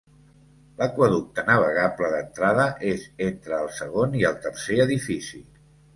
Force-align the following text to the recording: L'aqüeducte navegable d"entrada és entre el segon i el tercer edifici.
L'aqüeducte 0.77 1.43
navegable 1.49 2.09
d"entrada 2.13 2.65
és 2.93 3.03
entre 3.27 3.57
el 3.61 3.69
segon 3.81 4.19
i 4.23 4.27
el 4.31 4.41
tercer 4.47 4.79
edifici. 4.87 5.43